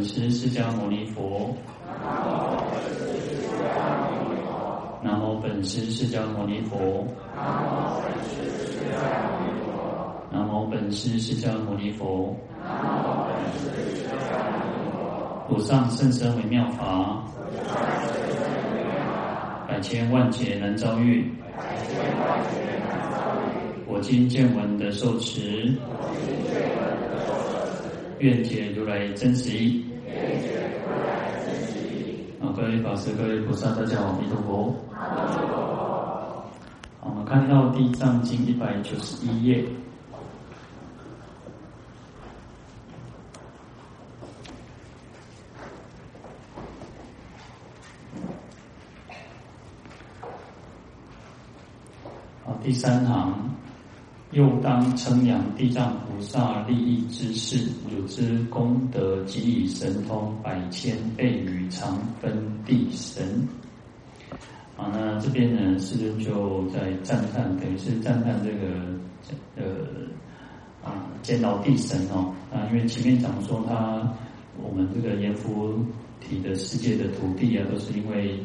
[0.00, 1.54] 本师释迦牟尼佛。
[5.02, 7.06] 南无本师释迦牟尼佛。
[10.32, 12.34] 南无本师释迦牟尼佛。
[15.50, 17.22] 无上甚深微妙法，
[19.68, 21.30] 百千万劫难遭遇。
[23.86, 25.74] 我今见闻得受持，
[28.20, 29.84] 愿解如来真实意。
[32.40, 34.74] 啊，各位法师、各位菩萨，大家好，阿弥陀佛。
[34.92, 36.50] 好，
[37.02, 39.64] 我们看到《地藏经》一百九十一页。
[52.62, 53.39] 第三行，
[54.32, 62.32] 又当称扬地藏菩萨利益之事，汝之功德及以神通百千倍于常分
[62.64, 63.48] 地神。
[64.76, 68.86] 啊，那这边呢，师尊就在赞叹，等于是赞叹这个
[69.56, 69.64] 呃
[70.88, 74.14] 啊见到地神哦啊，因为前面讲说他
[74.62, 75.84] 我们这个阎浮
[76.20, 78.38] 提的世界的土地啊，都是因为。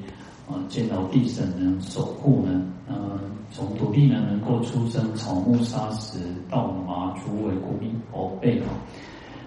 [0.48, 3.20] 啊，见到地神呢，守护呢，呃，
[3.52, 8.68] 从土地呢能够出生草木沙石到麻竹苇谷米宝贝哈，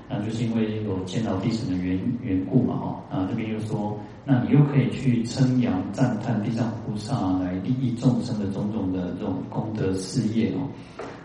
[0.09, 10.67] 那就是因为有见到地神的缘缘故嘛哈，啊这边又说，那你又可以去称扬赞叹地藏菩萨来利益众生的种种的这种功德事业哦，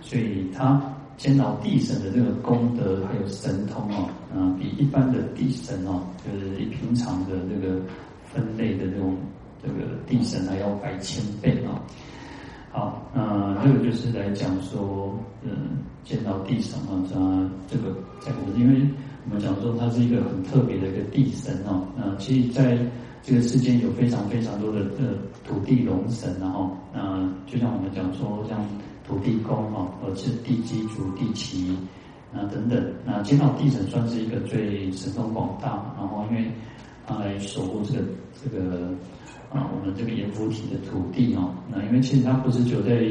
[0.02, 0.80] 所以他
[1.18, 7.82] 见到地神的这个功德还有神通哦，啊比一般的地神哦，就是一平常的这个
[8.32, 9.18] 分类的这种。
[9.66, 11.80] 这个地神还要百千倍啊！
[12.70, 18.86] 好，那这个就是来讲说，嗯，见到地神啊，这这个在我们，因为
[19.26, 21.88] 我们讲说它是一个很特别的一个地神哦。
[21.96, 22.78] 那其实在
[23.22, 25.14] 这个世间有非常非常多的呃
[25.48, 28.60] 土地龙神，然后那就像我们讲说，像
[29.08, 31.78] 土地公啊，或是地基主、地奇
[32.34, 36.52] 啊等等，那见到地神算是一个最神通广大，然后因为
[37.06, 38.04] 他来守护这个
[38.44, 38.90] 这个。
[39.54, 43.06] 啊，我们这个阎浮提的土地哦，那因为其实它不是只在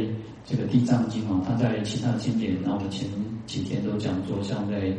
[0.44, 3.08] 这个地藏经哦，它在其他经典，那我们前
[3.46, 4.92] 几天都讲说，像在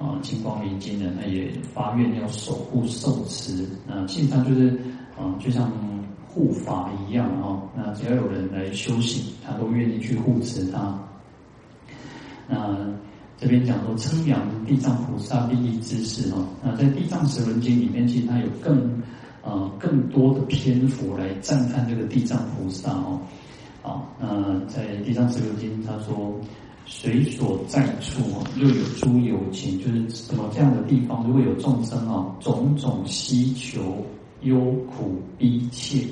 [0.00, 4.70] 啊金光明经呢，它也发愿要守护受持，那其实它就是
[5.18, 5.70] 啊，就像
[6.26, 10.98] 护法一样哦，那只要有人来修行，他都愿意去护持它。
[12.48, 12.74] 那
[13.36, 19.02] 这边讲说称扬地藏菩萨利益之事哦，那在地藏十轮经里面，其实它有更。
[19.48, 23.20] 呃，更多的篇幅来赞叹这个地藏菩萨哦，
[23.80, 26.34] 啊，那在地藏十六经他说，
[26.84, 34.04] 随所在处哦，又有诸有情，就是什么这样的地方，如果有众生哦，种种希求
[34.42, 34.58] 忧
[34.90, 36.08] 苦逼切，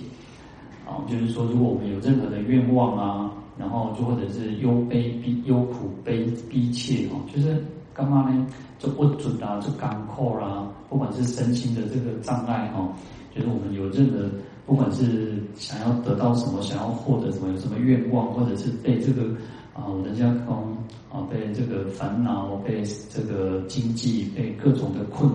[0.86, 7.60] 啊，就是说，如果我们有任何的愿望啊，然后就或者是忧悲逼忧苦悲逼切哦，就是
[7.92, 8.46] 干嘛呢？
[8.78, 12.88] 就不准啊，就干扣啦，不管是身心的这个障碍哈。
[13.34, 14.30] 就是我们有任何，
[14.64, 19.22] 不管是想要得到什么，想要获得什么，有什么愿望，或者是被这个
[19.74, 20.76] 啊，人家空
[21.10, 25.28] 啊，被这个烦恼，被这个经济，被各种的困，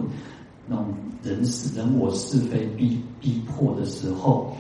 [0.66, 0.86] 那种
[1.22, 4.56] 人是人我是非逼逼迫的时候，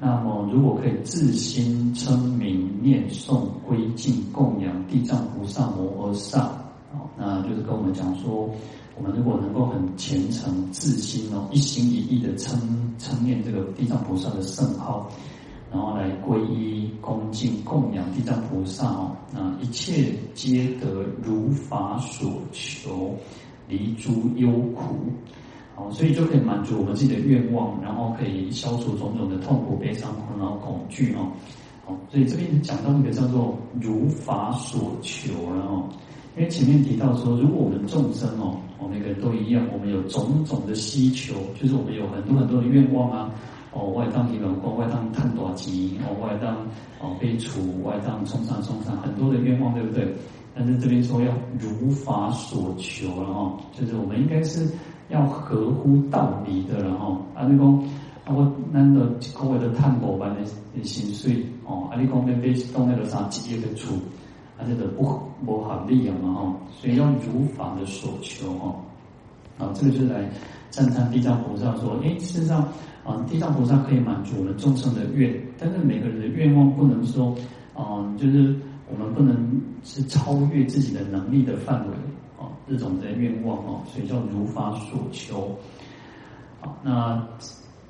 [0.00, 8.50] 那么如果可以自心称名念诵归敬供养地藏菩萨摩诃萨，啊，那就是跟我们讲说。
[8.96, 12.58] 我们如果能够很虔诚、自心哦，一心一意的称
[12.96, 15.10] 称念这个地藏菩萨的圣号，
[15.72, 23.16] 然后来皈依、恭敬、供养地藏菩萨哦，那一切皆得如法所求，
[23.68, 24.94] 离诸忧苦，
[25.74, 31.32] 好，所以就可以满足我们自己的愿望，然后可以消除种种的痛苦、悲伤、苦恼、恐惧哦，
[31.84, 35.88] 好，所以这边讲到一个叫做如法所求了哦。
[36.36, 38.58] 因为前面提到说，如果我们众生哦，
[38.94, 43.28] 每个都一样，我们有种种的需求，就是我们有很多很多的愿望啊，
[43.72, 46.58] 哦，外当提广光，外当探短集，哦，外当
[47.00, 50.14] 哦被除，外当冲上冲上，很多的愿望，对不对？
[50.54, 54.70] 但是这边说要如法所求了哈，就是我们应该是
[55.08, 57.20] 要合乎道理的了哈。
[57.34, 57.76] 啊，你讲
[58.24, 59.04] 啊，我难得
[59.36, 63.96] 各位的探宝般的心碎哦，啊，你讲要被动那个啥直接的除。
[64.56, 65.02] 而且的不
[65.44, 68.74] 不合理嘛哈，所以要如法的所求哈，
[69.58, 70.30] 啊，这个就是来
[70.70, 72.68] 赞叹地藏菩萨说，诶，事实上
[73.04, 77.34] 啊，地藏菩萨可以满足我们众生的愿，但是每个人的愿望不能说，
[77.74, 78.56] 啊，就是
[78.90, 81.94] 我们不能是超越自己的能力的范围
[82.38, 85.56] 啊，这种的愿望哦，所以叫如法所求。
[86.60, 87.26] 好，那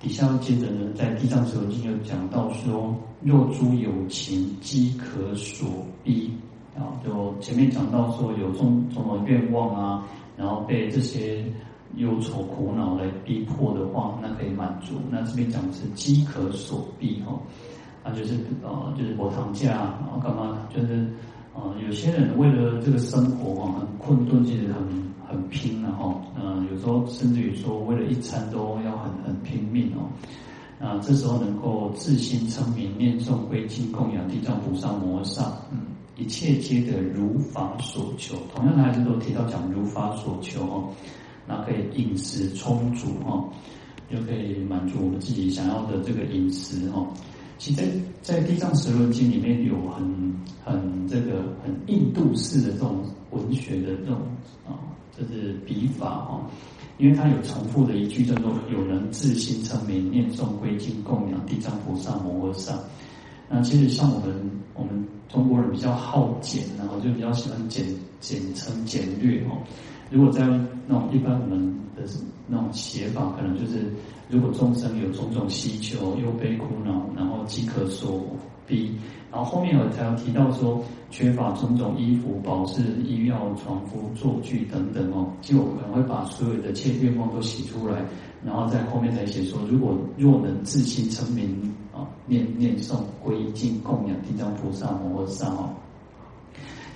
[0.00, 5.68] 底下接着呢，在《地藏十轮经》就讲到说，若诸有情饥渴所
[6.02, 6.30] 逼
[6.76, 10.04] 啊，就前面讲到说有种种种愿望啊，
[10.36, 11.44] 然后被这些
[11.96, 14.94] 忧愁苦恼来逼迫的话，那可以满足。
[15.10, 17.38] 那这边讲的是饥渴所逼哈，
[18.02, 19.68] 啊就是呃就是我躺下，
[20.00, 21.08] 然后干嘛就是。
[21.56, 24.82] 啊、呃，有些人为了这个生活啊，很困顿，其实很
[25.24, 26.12] 很拼的哈。
[26.34, 30.10] 嗯、呃，有时候甚至于说，为了一餐都要很很拼命哦。
[30.84, 35.78] 啊、这时候能够自心称名念诵归敬供养地藏菩萨摩萨，嗯，
[36.16, 38.36] 一切皆得如法所求。
[38.54, 40.88] 同样，的还是都提到讲如法所求哦。
[41.46, 43.44] 那可以饮食充足哈，
[44.10, 47.06] 就可以满足我们自己想要的这个饮食哈。
[47.58, 47.82] 其实
[48.22, 50.34] 在，在《地藏十轮经》里面有很
[50.64, 54.20] 很这个很印度式的这种文学的这种
[54.66, 54.80] 啊，
[55.16, 56.50] 就是笔法哈，
[56.98, 62.78] 因为它有重复的一句叫做“有人自心称名念诵归经供养地藏菩萨摩诃萨”。
[63.48, 64.34] 那其实像我们
[64.74, 67.84] 我们中国人比较好简，然后就比较喜欢简
[68.20, 69.58] 简称简略哦。
[70.10, 70.46] 如果在
[70.86, 72.02] 那种一般我们的
[72.46, 73.92] 那种写法，可能就是。
[74.30, 78.22] 如果众生有种种需求、忧悲苦恼，然后饥渴所
[78.66, 78.90] 逼，
[79.30, 88.02] 然后后面有才有提到说缺乏种种衣服、宝饰、医药、床敷、坐具等等哦，就我可能会把所有的切愿望都写出来，
[88.42, 91.54] 然后在后面才写说，如果若能自心称名
[91.94, 95.70] 啊，念念诵归敬供养地藏菩萨摩诃萨哦，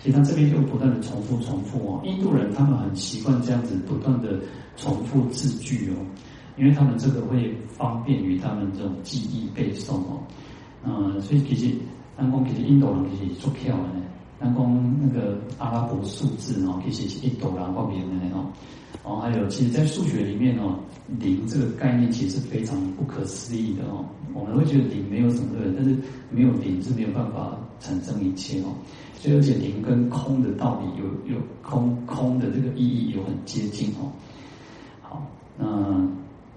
[0.02, 4.40] 其实他这边就不断的重复重复哦，印度人他们很习惯这样子不断的
[4.76, 5.96] 重复字句哦。
[6.56, 10.18] 因为他们这个会方便于他们这种记忆背诵哦，
[10.84, 11.72] 嗯，所以其实，
[12.16, 14.02] 南宫其实印度人其实出票的呢，
[14.40, 18.46] 南宫那个阿拉伯数字哦，其实是印度人发明的哦，
[19.04, 20.76] 哦，还有其实，在数学里面哦，
[21.20, 24.04] 零这个概念其实是非常不可思议的哦，
[24.38, 25.96] 我们会觉得零没有什么的，但是
[26.30, 28.70] 没有零是没有办法产生一切哦，
[29.16, 34.12] 所以而且零跟空的道理有有空空的这个意义有很接近哦，
[35.02, 35.22] 好，
[35.56, 35.66] 那。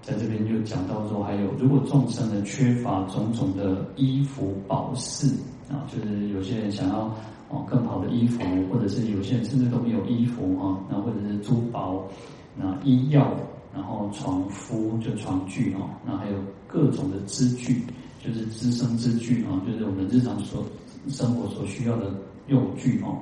[0.02, 5.28] 在这边就讲到说，还有如果众生呢缺乏种种的衣服宝饰
[5.70, 7.02] 啊，就是有些人想要
[7.48, 12.02] 哦更好的衣服，或者是有些人甚至都没有衣服啊，那或者是珠宝、
[12.56, 13.32] 那医药，
[13.72, 16.36] 然后床夫就床具哦，那还有
[16.72, 17.82] 各种的支具，
[18.24, 20.64] 就是资生支具啊，就是我们日常所
[21.08, 22.14] 生活所需要的
[22.48, 23.18] 用具哦。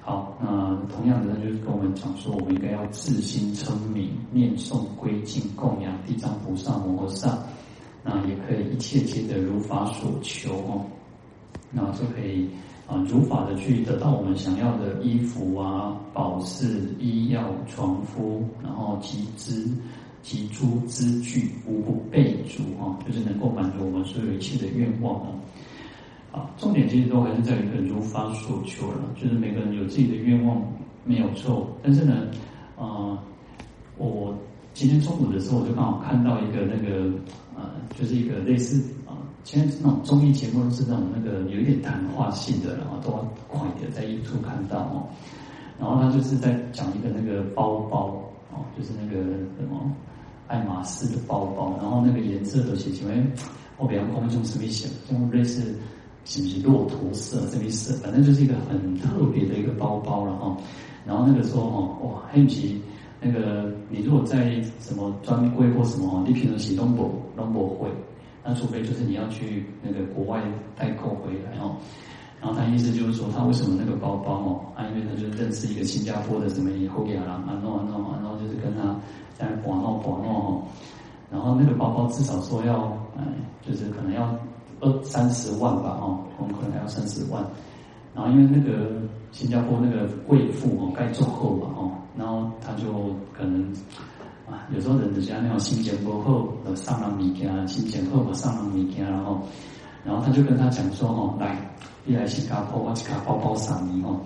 [0.00, 7.38] 好，那同样的，就是跟我们讲说，我们应该要自心称名、念诵、归敬、供养地藏菩萨摩诃萨，
[8.02, 10.84] 那也可以一切皆得如法所求哦，
[11.70, 12.48] 那就可以
[12.88, 19.70] 啊如法的去得到我们想要的衣服啊、宝饰、医药、床敷，然后集资
[20.22, 25.28] 及诸资具，无不备足啊，就是能够满足我们所有一切的愿望啊。
[26.32, 30.62] 啊，重点其实都还是在于很如法所求了，就是每个人有自己的愿望
[31.04, 32.28] 没有错，但是呢，
[32.78, 33.18] 呃，
[33.98, 34.34] 我
[34.72, 37.12] 今天中午的时候我就刚好看到一个那个，
[37.54, 37.68] 呃，
[37.98, 39.12] 就是一个类似啊，
[39.44, 43.18] 现在那种综艺节目都是那种那个有一点谈话性的，然后都要
[43.48, 45.04] 快点在 YouTube 看到哦，
[45.78, 49.22] 然后他就是在讲一个那个包包哦，就是那个
[49.58, 49.92] 什么
[50.48, 53.22] 爱马仕的包包，然后那个颜色都写成为
[53.78, 55.74] 我比较空中什么写，就类似。
[56.24, 60.56] 是不是骆驼色这边色，反正就是一个很特别的一个包包了哈。
[61.04, 62.80] 然后那个时候哦，哇，很奇，
[63.20, 67.90] 那个你如果在什么专柜或什么，你平常行动不都不会，
[68.44, 70.40] 那除非就是你要去那个国外
[70.76, 71.74] 代购回来哦。
[72.40, 74.60] 然后他意思就是说，他为什么那个包包哦？
[74.76, 78.94] 啊，因为他就认识一个新加坡的什么以后给他啊弄啊弄啊，然后就是跟他
[79.34, 80.62] 在玩闹玩闹哦。
[81.30, 83.22] 然后那个包包至少说要，哎，
[83.66, 84.36] 就是可能要。
[84.84, 87.40] 二三十万吧，哦，我们可能还要三十万。
[88.12, 93.62] 然后因为那个新加坡那个贵妇哦，该做后嘛，哦，然后他就可能
[94.50, 99.40] 啊，有时候人家那种心情不好，呃，上了物件，心情好嘛，上了物件，然后，
[100.04, 101.56] 然后他就跟他讲说，哦，来，
[102.04, 104.20] 你来新加坡，我这个包包送你哦，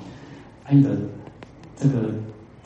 [0.64, 0.88] 还有
[1.76, 2.08] 这个。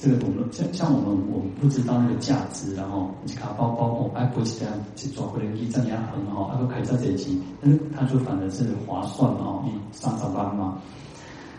[0.00, 10.80] 这个我们像像我们我们不知道那个价值，然后卡包包哦，哎，不是这样去抓回来，一张也很好，还会开这些钱，但是他就反而是划算，哦，你上上班嘛。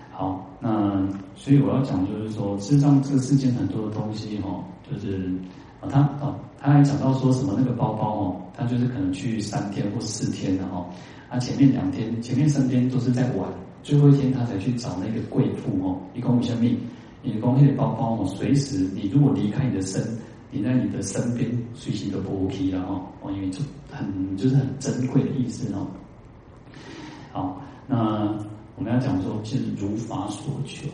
[0.09, 5.31] 好，那所以我要讲就是说，事实上这个世间很多的东西哦，就是
[5.79, 10.87] 啊，他啊，他还讲到说什么那个包包哦，他就是可能去三天或四天的哦，
[11.29, 13.47] 他前面两天、前面三天都是在玩，
[13.83, 16.67] 最后一天他才去找那个贵妇哦，一共有什么？
[17.21, 20.01] 你光那个包包哦，随时你如果离开你的身，
[20.49, 25.87] 你在你的身边随时都不 OK 了哦，哦，因为就很就是很珍贵的意思哦。
[27.31, 28.35] 好，那
[28.75, 30.87] 我们要讲说，其实如法所求。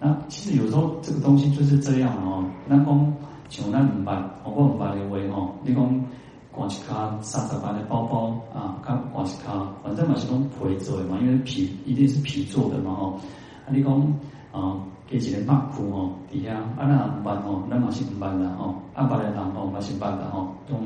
[0.00, 2.44] 那其实有时候这个东西就是这样哦。
[2.66, 3.16] 那讲
[3.48, 6.04] 像咱唔捌，我讲唔捌的话哦，你讲
[6.52, 13.20] 挂一卡三十万的包包啊，挂挂一卡，反正嘛是讲皮做的嘛，因为皮一定是皮做的嘛哦。
[13.66, 14.14] 啊，你讲
[14.60, 14.76] 啊，
[15.10, 18.74] 加一个袜裤吼，底下啊那唔捌吼，那嘛是唔捌啦吼。
[18.94, 20.48] 啊，捌的人哦嘛是捌啦吼。
[20.68, 20.80] 懂，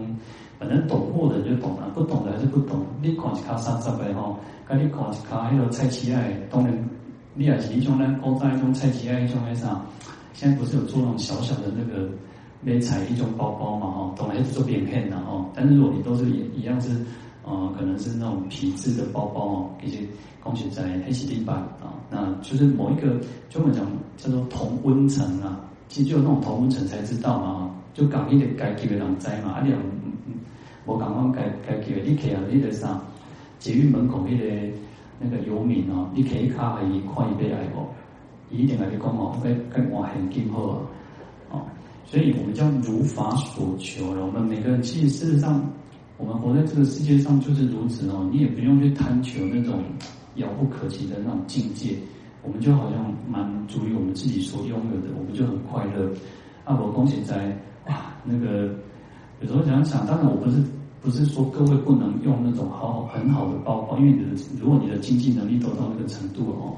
[0.58, 2.80] 反正懂货的就懂了，不懂的还是不懂。
[3.00, 4.36] 你看一卡三十万吼，
[4.68, 6.88] 跟你看一卡迄个菜市仔，当然。
[7.34, 9.80] 你也是一种呢，古代一种菜市啊，一种那啥，
[10.34, 12.06] 现在不是有做那种小小的那个
[12.60, 13.86] 买菜一种包包嘛？
[13.86, 15.42] 哈，当然是做扁片的哈。
[15.54, 16.90] 但是如果你都是一一样是，
[17.44, 19.98] 呃，可能是那种皮质的包包哦，一些
[20.42, 27.74] 恭喜在黑漆地板啊，那就是某一个，就我们讲叫做同温层啊，其实就有那种同温层才知道嘛。
[27.94, 30.34] 就讲一点该给的人在嘛，啊，你嗯嗯，
[30.86, 33.00] 我刚刚该该给的，你看啊，你得啥，
[33.58, 34.72] 捷运门口那个。
[35.24, 37.86] 那个游民哦，你可以卡还一块一杯爱哦，
[38.50, 40.82] 一定来去讲哦，跟跟我很今后啊，
[41.52, 41.62] 哦，
[42.04, 44.26] 所以我们叫如法所求了。
[44.26, 45.64] 我们每个人其实事实上，
[46.16, 48.28] 我们活在这个世界上就是如此哦。
[48.32, 49.82] 你也不用去贪求那种
[50.36, 51.96] 遥不可及的那种境界，
[52.42, 56.10] 我们就好像满足于我们自己所拥有的，我们就很快乐。
[56.64, 58.74] 啊，我恭喜在哇，那个
[59.40, 60.56] 有时候想想，当然我不是。
[61.02, 64.26] 不是说各位不能用那种好很好的包包，因为你的
[64.60, 66.76] 如果你的经济能力都到那个程度哦，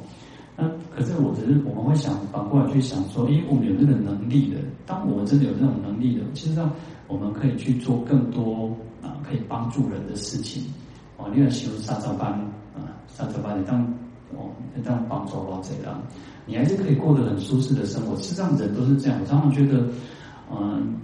[0.57, 6.73] 那可是我只是我们会想反过来去想说，诶，我们有那个能力的，当我们真的有那种能力的，其实上
[7.07, 8.75] 我们可以去做更多，
[9.27, 10.65] 可以帮助人的事情
[11.17, 11.31] 哦。
[11.35, 12.33] 你要修沙扎班
[12.75, 13.83] 啊，沙扎班你当
[14.37, 16.01] 哦，你当帮助到这样，
[16.47, 18.15] 你还是可以过得很舒适的生活。
[18.17, 19.89] 事实上人都是这样，我常常觉得，
[20.51, 20.95] 嗯。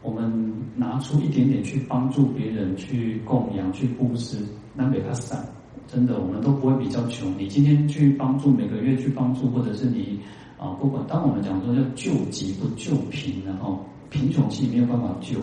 [0.00, 0.32] 我们
[0.76, 4.38] 拿出一点点去帮助别人，去供养，去布施，
[4.72, 5.44] 那给他散，
[5.88, 7.36] 真的，我们都不会比较穷。
[7.36, 10.20] 你今天去帮助，每个月去帮助，或者是你
[10.56, 15.40] 啊，不管当我们讲说要救急不救贫，然后贫穷其实没有办法救，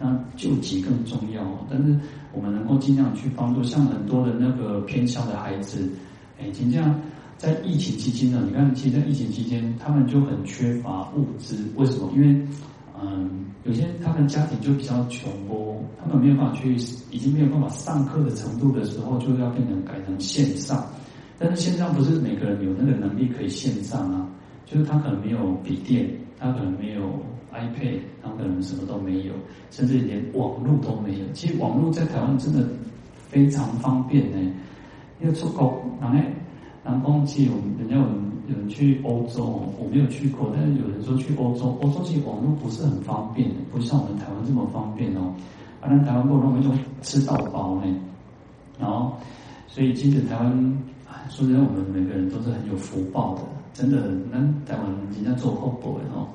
[0.00, 1.44] 那救急更重要。
[1.70, 1.94] 但是
[2.32, 5.88] 我们能够尽量去帮助，像很多的那个偏乡的孩子，
[6.40, 6.98] 哎，就这样
[7.36, 12.10] 在疫情期间呢，你看，其实在疫情期间，他们就很缺乏物资，为什么？
[12.16, 12.44] 因为
[13.02, 16.74] 嗯，有些他们家庭就比较穷哦，他们没有办法去，
[17.10, 20.84] 已经没有办法上课的程度的时候，就要变成改成线上。
[21.38, 24.28] 但是线上不是每个人有那个能力可以线上啊，
[24.66, 26.06] 就是他可能没有笔电，
[26.38, 27.18] 他可能没有
[27.52, 29.32] iPad，他可能什么都没有，
[29.70, 31.24] 甚至连网络都没有。
[31.32, 32.68] 其实网络在台湾真的
[33.28, 34.38] 非常方便呢，
[35.20, 36.18] 因为出国，然后
[36.84, 38.04] 南方其实人家有。
[38.48, 45.32] 有人去欧洲，我没有去过，但是有人说去欧洲，欧洲其实网络不是很方便，不像我们台湾这么方便哦。
[45.80, 47.82] 反正台湾不容易就吃到饱呢，
[48.76, 49.12] 然后
[49.68, 50.78] 所以其实台湾，
[51.28, 53.42] 说实在，我们每个人都是很有福报的，
[53.72, 56.26] 真的，那台湾人家做后补的哦。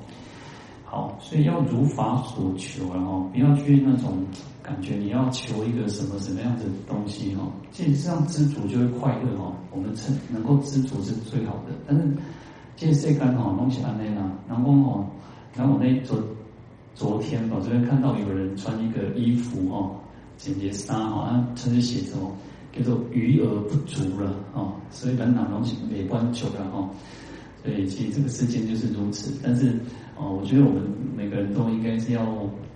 [0.88, 4.24] 好，所以要如法所求，然后不要去那种
[4.62, 7.42] 感觉你要求一个什么什么样子的东西哈。
[7.72, 9.52] 其实这样知足就会快乐哈。
[9.72, 11.74] 我们成能够知足是最好的。
[11.88, 12.16] 但是
[12.76, 15.06] 这世间哈东西安内啦，然后哦，
[15.56, 16.22] 然后我那昨
[16.94, 19.90] 昨天吧这边看到有人穿一个衣服哈，
[20.36, 22.16] 简洁衫哈，上面写着
[22.72, 26.88] 叫做余额不足了哈，所以本来东西没关求了哈。
[27.64, 29.76] 所以其实这个世界就是如此，但是。
[30.16, 30.82] 哦，我觉得我们
[31.14, 32.24] 每个人都应该是要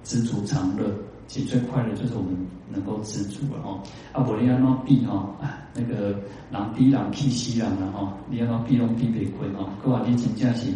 [0.04, 0.84] 知足常乐。
[1.26, 2.36] 其实最快乐就是我们
[2.68, 3.80] 能够知足了哦。
[4.12, 5.30] 啊，不然要那避哈，
[5.74, 6.18] 那个
[6.50, 9.70] 狼逼狼气西狼了哈，你要那避龙避北亏哦。
[9.82, 10.74] 各位你请假期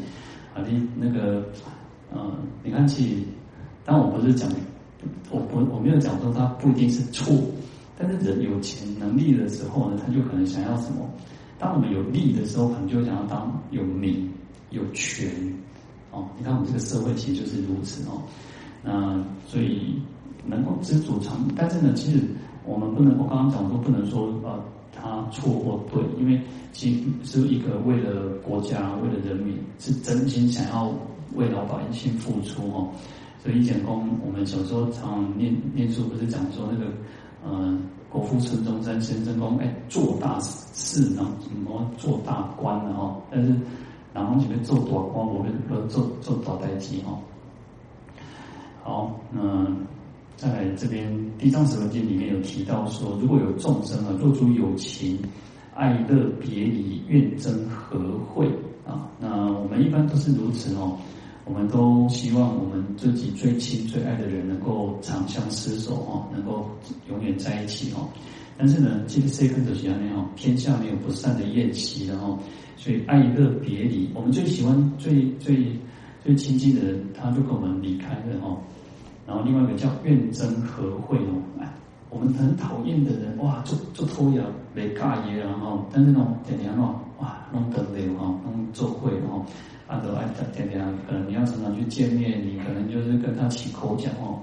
[0.55, 1.45] 啊，你那个
[2.15, 3.27] 嗯，你看其，
[3.85, 4.49] 当我不是讲，
[5.31, 7.35] 我不我没有讲说他不一定是错，
[7.99, 11.11] 但是人有钱能力的时候呢，他就可能想要什么？
[11.59, 14.31] 当我们有利的时候，可能就想要当有名
[14.71, 15.29] 有权。
[16.15, 18.23] 哦，你看我们这个社会其实就是如此哦。
[18.83, 20.01] 那所以
[20.47, 22.21] 能够知足常，但是呢，其实
[22.65, 24.63] 我们不能，我刚刚讲说不能说呃
[24.95, 26.41] 他错或对，因为
[26.73, 30.93] 其实是一个为了国家、为了人民，是真心想要
[31.35, 32.91] 为老百姓付出哦。
[33.43, 36.93] 所以以前公我们小时候常念念书，不是讲说那个
[37.43, 37.77] 呃
[38.09, 43.55] 国父孙中山先生公哎做大事，然后什么做大官的哈，但是。
[44.15, 47.19] 然后这边做大官，我们说做做大代志哈。
[48.85, 49.67] 好，那
[50.37, 55.19] 再来这边《地藏十文经》里面有提到说，如果有众生啊，若诸有情
[55.75, 57.99] 爱乐别离，愿憎和
[58.33, 58.47] 会，
[58.87, 59.11] 啊。
[59.19, 60.97] 那我们一般都是如此哦，
[61.45, 66.71] 我们都希望我们自己最亲最爱的人能够长相厮守哦，能够
[67.09, 68.07] 永远在一起哦。
[68.57, 72.39] 但是呢，这个世间的人呢，天下没有不散的宴席然后，
[72.85, 75.65] 所以爱乐别离，我们最喜欢最最
[76.23, 78.59] 最亲近的人，他就跟我们离开了哦。
[79.27, 81.73] 然后另外一个叫怨憎和会哦，哎，
[82.11, 89.43] 我们很讨厌的人，哇，做做拖延没尬意然后，但是那种点点哦，哇，弄得累哈，弄做会哦，
[89.87, 94.41] 啊都爱点点，可能你要常常去见面，你可能就是跟他起口角哦。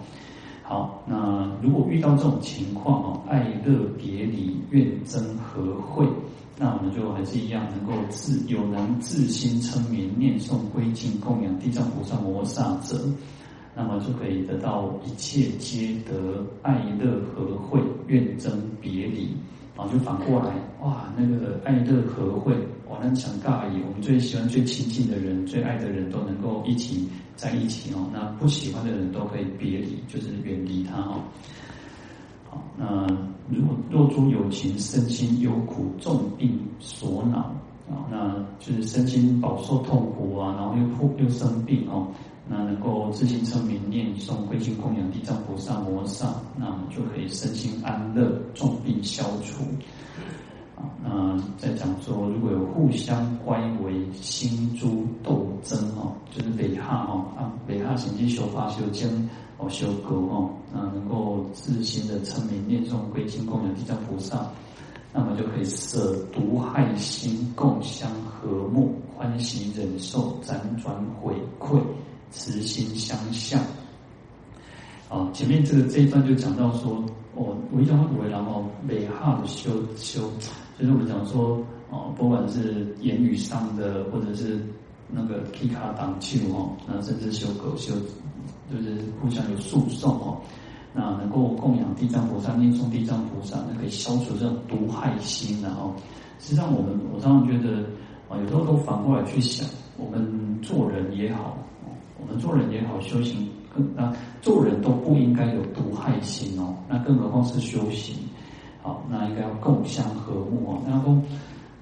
[0.63, 6.07] 好，那如果遇到这种情况哦，爱乐别离，怨憎和会，
[6.63, 13.01] 那我们就还是一样，能够自有能自心称名念诵归敬供养地藏菩萨摩萨者。
[13.73, 19.33] 那么就可以得到一切皆得爱乐和会，怨憎别离，
[19.75, 22.53] 然后就反过来，哇，那个爱乐和会，
[22.87, 28.07] 哇，那想尬意，我们最喜欢、最亲近的人、最爱的人都能够一起在一起哦。
[28.13, 31.23] 那不喜欢的人都可以别离，就是远离他哦。
[32.49, 33.07] 好，那
[33.51, 37.37] 若若诸有情身心忧苦，重病所恼
[37.89, 42.07] 啊，那就是身心饱受痛苦啊，然后又又生病哦。
[42.49, 49.63] 那能够自心称名念诵归敬供养地藏菩萨摩萨，那就可以身心安乐，重病消除。
[51.03, 64.47] 啊，那再讲说，如果有互相乖违、心诸斗争哦，就是违哈哦，啊违哈行经修法修经哦修格哦，那能够自心的称名念诵归敬供养地藏菩萨，
[65.13, 71.79] 那么就可以舍毒害心，共相和睦，欢喜忍受，辗转悔愧。
[72.33, 73.59] 慈心相向，
[75.09, 77.03] 啊，前面这个这一段就讲到说，
[77.35, 80.31] 哦，为什么为然后美好的修修，
[80.81, 84.59] 就是我们讲说，哦，不管是言语上的，或者是
[85.07, 87.93] 那个皮卡挡球哦，那甚至修狗修，
[88.73, 90.41] 就是互相有诉讼哦，
[90.91, 95.93] 那能够供养地藏菩萨，念诵地藏菩萨，那可以消除这种毒害心，然后，
[96.39, 97.83] 实际上我们我常常觉得，
[98.27, 101.55] 啊，有时候都反过来去想，我们做人也好。
[102.19, 108.15] 我们做人也好，修行更那做人都不应该有毒害心哦，那更何况是修行。
[108.81, 111.15] 好，那应该要共相和睦哦，然后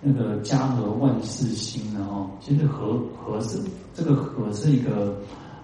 [0.01, 3.59] 那个家和万事兴呢哦，其实和和是
[3.93, 5.17] 这个和是一个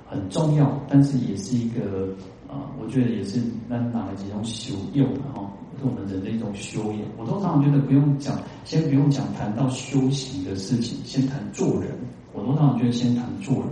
[0.08, 2.10] 很重要，但是也是一个
[2.48, 7.02] 啊、我觉得也是那哪几种修用的哈，是我们人的一种修养。
[7.18, 11.92] 我都常常觉得不用讲，先不用讲谈到修行的事情，先谈做人。
[12.32, 13.66] 我都常常觉得先谈做人。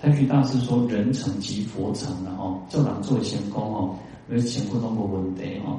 [0.00, 3.94] 太虚大师说：“人成即佛成然后，做人做先公哦，
[4.28, 5.78] 因为前功都没问题哦。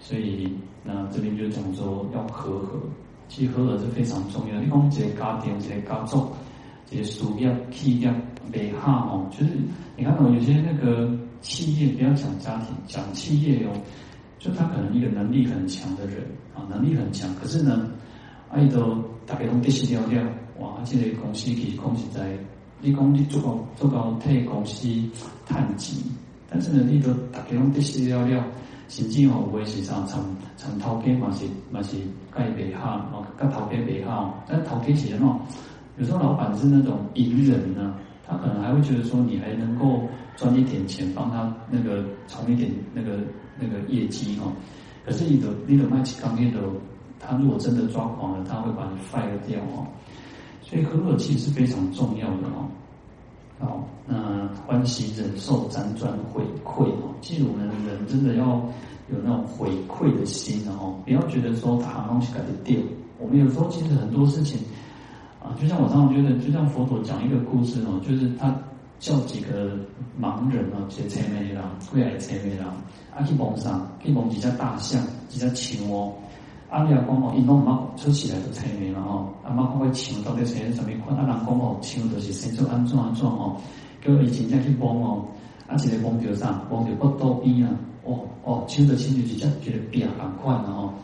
[0.00, 2.80] 所以那这边就讲说要和合，
[3.28, 4.62] 其实和合是非常重要的。
[4.62, 6.28] 你讲这些家庭、这些家族、
[6.90, 8.12] 这些事业、企业、
[8.52, 9.52] 美好哦，就是
[9.96, 11.10] 你看到有些那个
[11.40, 13.72] 企业，不要讲家庭，讲企业哦，
[14.38, 17.90] 就他可能一个能力很强的人啊，能力很强，可是呢，
[18.50, 22.36] 爱都大家都得失了了，哇，这个公司可以控制在。”
[22.82, 24.88] 你讲你做做到替公司
[25.46, 26.02] 探钱，
[26.48, 28.42] 但是呢，你都大家拢得失了了，
[28.90, 30.20] 甚至吼有诶时常常
[30.56, 31.96] 常头家嘛是嘛是
[32.28, 35.38] 盖袂好，哦，跟头家袂好，但是头家其实哦，
[35.96, 37.94] 有时候老板是那种隐忍呢，
[38.26, 43.18] 他可能还会觉得说你还能够赚一点钱，帮他那个充一点那个
[43.60, 44.50] 那个业绩哦，
[45.06, 46.58] 可是你的你的卖起钢铁的，
[47.20, 49.86] 他如果真的抓狂了，他会把你 fire 掉哦。
[50.62, 52.66] 所以和合其实是非常重要的哦。
[53.60, 57.14] 好，那欢喜忍受，辗转回馈哦。
[57.20, 58.46] 其实我们人真的要
[59.10, 62.76] 有那种回馈的心哦，不要觉得说他东西改得掉。
[63.18, 64.58] 我们有时候其实很多事情
[65.42, 68.54] 啊，就像我常常觉得，就像佛陀讲一个故事哦，就是他
[68.98, 69.76] 叫几个
[70.18, 72.74] 盲人哦，去采梅啦，过来采梅啦，
[73.14, 76.10] 啊去蒙上，去蒙几只大象，几只青蛙。
[76.70, 79.28] 阿弥阿公哦，因拢冇出起来就催眠了吼。
[79.42, 81.16] 阿妈讲个墙到底是什么款？
[81.16, 83.56] 阿人讲哦，墙就是生出安怎安怎吼。
[84.00, 85.24] 叫伊真正去摸哦，
[85.66, 86.62] 啊一个摸着啥？
[86.70, 87.74] 摸着骨头边啊。
[88.04, 90.94] 哦哦，墙的墙就直接觉得变很快了吼。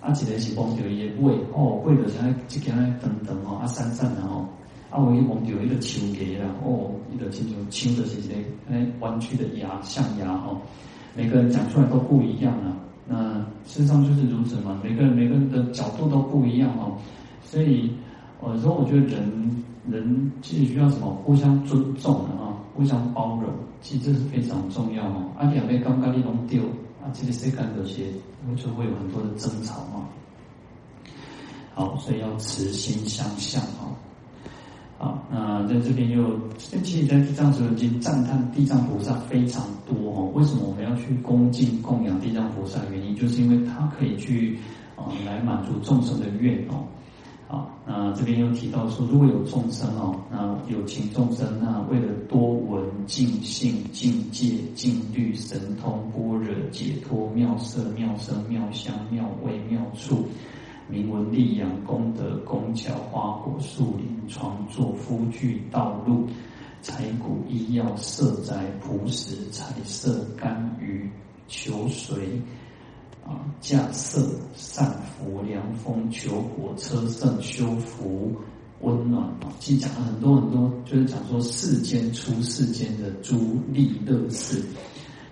[0.00, 4.46] 啊一个是摸着伊个尾，哦尾就是安一件安长长吼，啊闪闪的吼。
[4.88, 8.34] 啊有伊摸着伊个墙牙啦，哦，伊个亲像墙就是一个
[8.70, 10.58] 安弯曲的牙，象牙吼。
[11.16, 12.72] 每个人讲出来都不一样啊。
[13.10, 16.92] 那事实上就是如此嘛，每个人每个人的角度都不一样哦，
[17.42, 17.90] 所以
[18.42, 25.24] 有时候我觉得人人其实需要什么互相尊重的啊，互相包容，其实这是非常重要哦。
[25.38, 26.62] 阿两位刚刚你弄丢
[27.02, 28.04] 啊，这个谁干这些，
[28.56, 30.06] 就会有很多的争吵嘛。
[31.74, 33.62] 好，所以要慈心相向
[34.98, 35.22] 啊。
[35.30, 40.30] 那在这边又，其实在《地藏十轮经》赞叹地藏菩萨非常多哦。
[40.34, 42.80] 为什么我们要去恭敬供养地藏菩萨？
[42.90, 44.58] 原因就是因为他可以去
[44.96, 46.84] 啊来满足众生的愿哦。
[47.50, 60.26] 好，那这边又提到说，如果有众生哦，那有情众生，那为了多闻净信、净戒、净律、神通、般若、解脱、妙色、妙声、妙香、妙味、妙触。
[60.90, 66.26] 名闻利养功德工巧花果树林床座夫具道路
[66.80, 71.06] 财谷医药舍宅朴实彩色甘鱼
[71.46, 72.40] 球水
[73.22, 78.34] 啊架设善福凉风求果车胜修福
[78.80, 83.36] 温暖啊，其实讲了很多很多，就是讲说世间出世间的诸
[83.70, 84.64] 利乐事，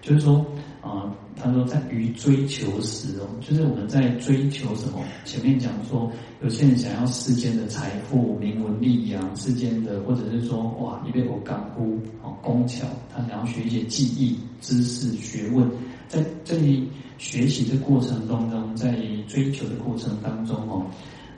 [0.03, 0.45] 就是说。
[0.87, 5.03] 啊，他说在于追求时哦，就是我们在追求什么？
[5.25, 6.09] 前面讲说，
[6.45, 15.69] 有些人想要世间的财富、名闻利养，世间的，或者是说，哇，你被我干枯啊，工巧，他想要学一些技艺、知识、学问，
[16.07, 18.97] 在这里学习的过程当中，在
[19.27, 20.87] 追求的过程当中哦，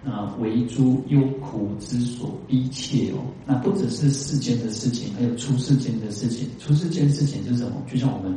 [0.05, 6.47] 那为诸忧苦之所逼切哦，那不只是世间的事情，还有出世间的事情。
[6.59, 7.83] 出世间事情是什么？
[7.91, 8.37] 就像我们。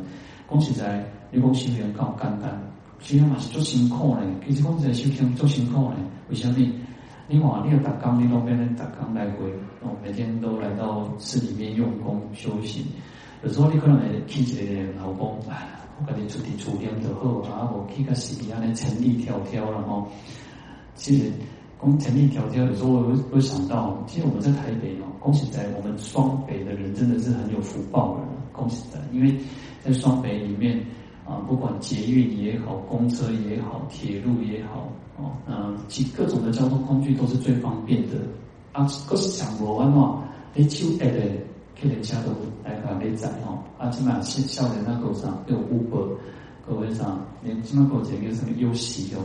[0.52, 2.62] 讲实在，你讲修行够简单，
[3.00, 4.28] 修行嘛是做辛苦嘞。
[4.46, 5.96] 其实讲实在，修行做辛苦嘞。
[6.28, 6.56] 为什么？
[7.30, 9.50] 你话你要打工，你那边的打工来回，
[9.82, 12.86] 哦，每天都来到寺里面用功休息。
[13.42, 20.06] 有时候你可能会起一个老公，哎，我跟你出去处理就好，啊，我去个寺里安尼千里迢迢了吼。
[20.96, 21.32] 其实
[21.82, 28.24] 讲千里迢迢，有时候我会会想到，其实我们在台北哦，讲实在，我们双北的人真的是很有福报的。
[28.54, 29.34] 讲实在，因为。
[29.84, 30.80] 在双北里面
[31.26, 38.18] 啊，不管捷运也好，公车也好，铁路也好，哦，那其各种的交通工具都是最方便的。
[38.74, 41.20] 啊，可是想罗安嘛，你手爱的
[41.80, 42.32] 客人车都
[42.64, 43.60] 来把你载哦。
[43.78, 46.08] 啊，起码是少年那路上有 Uber，
[46.68, 49.20] 各位上，你起码过这个什么优势哦？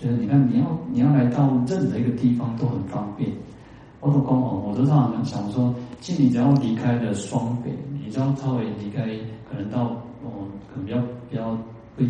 [0.00, 3.30] 就是你看，你要你要来到任何一个地方都很方便。
[4.00, 7.70] 我都讲哦，我都常常想说，其实你只要离开了双北，
[8.04, 9.06] 你只要稍微离开。
[9.52, 9.82] 可能到
[10.24, 11.58] 哦，可能比较比较
[11.96, 12.06] 会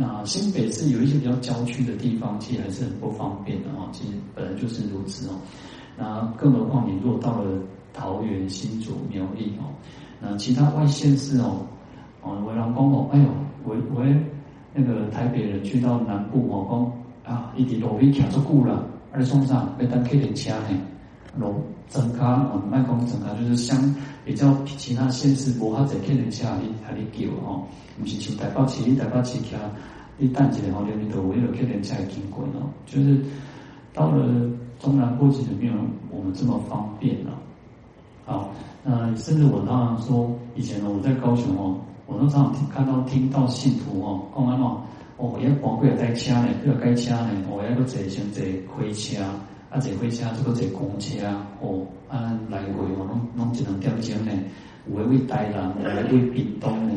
[0.00, 3.88] 啊，新北市有一些比较郊区的地方，其实还是很不方便的哦。
[3.90, 5.32] 其实本来就是如此哦。
[5.98, 7.58] 那更何况你如果到了
[7.92, 9.74] 桃园、新竹、苗栗哦，
[10.20, 11.66] 那其他外县市哦，
[12.22, 13.26] 哦，我老公哦，哎呦，
[13.64, 14.04] 我我
[14.72, 16.92] 那个台北人去到南部哦，
[17.24, 20.78] 讲啊，一直路边卡住久了，而且送上被单客人车呢，
[21.38, 23.94] 路整卡哦，卖光整卡就是相。
[24.24, 27.60] 比较其他县市无哈在客人车，你还你叫哦，
[28.00, 29.54] 不是像台北市，台北市骑，
[30.16, 33.20] 你等一下哦，连你都为了客人车经过哦，就是
[33.92, 34.24] 到了
[34.80, 35.74] 中南部其实没有
[36.10, 37.32] 我们这么方便了。
[38.24, 38.50] 好，
[38.82, 44.80] 那甚至我当然说，以前呢我在高雄哦，我都常常听看到听到信徒哦，讲安哦，
[45.18, 48.42] 哦要宝贵要带车呢，不要开车呢，我要个坐先坐
[48.74, 49.22] 开车。
[49.74, 54.30] 啊，坐火车，这个坐公车啊，哦，啊，来回哦，拢拢一两点钟呢。
[54.86, 56.94] 有诶为台南，有诶为屏东呢。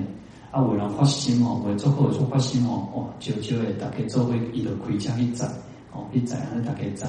[0.51, 5.47] 啊，有人发心哦，为做好做发心哦，哦，招招诶，大家做伙伊就开车去载，
[5.91, 7.07] 哦，去载安尼大家载，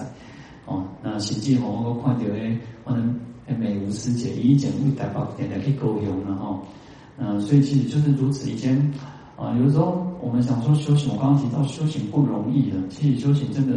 [0.64, 3.14] 哦，那甚至乎我看到诶，可能
[3.46, 6.61] 诶美如师姐以前为台北天天去高雄了吼，
[7.18, 8.50] 嗯，所以其实就是如此。
[8.50, 8.74] 以前
[9.37, 13.76] 啊，有时候我们想说修行，我刚刚提到修行不容易的，其实修行真的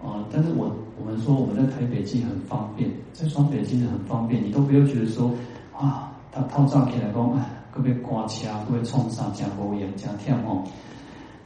[0.00, 0.72] 啊，但是我。
[1.06, 5.30] 我们说我们在台北其实很方便，在双北其实很方便，你都不要觉得说，
[5.72, 10.64] 啊，他套装起来讲，哎，特别刮车，特别冲上加无盐加跳哦。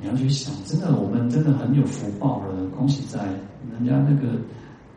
[0.00, 3.22] 你要去想，真的我们真的很有福报了，恭喜在
[3.70, 4.40] 人家那个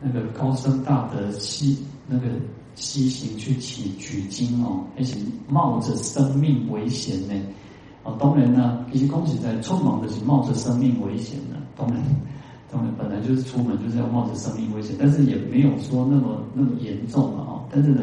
[0.00, 2.26] 那个高僧大德西那个
[2.74, 7.34] 西行去取取经哦，而且冒着生命危险呢。
[8.02, 12.02] 哦，当然呢，其实恭喜在匆忙的是冒着生命危险的，当然。
[12.98, 17.60] 本来就是出门就是要冒着生命危险，但是也没有说那么那么严重了啊。
[17.70, 18.02] 但是呢，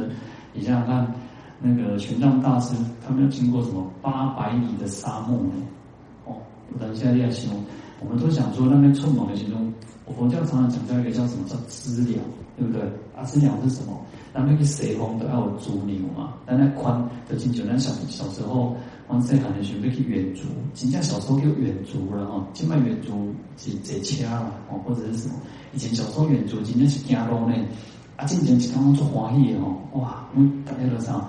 [0.54, 1.14] 你想想看，
[1.60, 5.52] 那个玄奘大师他们要经过什么八百里的沙漠呢？
[6.26, 6.36] 哦，
[6.80, 7.64] 等一下要形容，
[8.00, 9.74] 我们都想说那边匆忙的形容，
[10.16, 12.20] 佛教常常讲到一个叫什么叫知了，
[12.58, 12.82] 对不对？
[13.16, 14.00] 啊，知了是什么？
[14.34, 18.76] 那那个随风都要有猪牛嘛，但那宽的经久，那小小时候。
[19.12, 20.44] 往细汉的时候要去远足，
[20.74, 22.48] 真正小时候叫远足了哈。
[22.54, 25.36] 现在远足是坐车了哦，或者是什么？
[25.74, 27.56] 以前小时候远足真正是行路呢。
[28.16, 30.24] 啊，真正是刚刚做欢喜的哦，哇！
[30.36, 31.28] 我们大家都上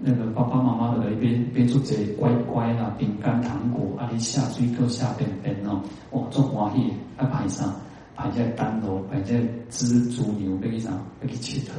[0.00, 7.72] 那个爸爸妈妈的一边边做这乖乖啦，饼干糖果啊，你下水沟下便便哦，哇，做欢喜啊，排上
[8.16, 11.74] 排在丹楼，排在蜘蛛牛背上，要去切头。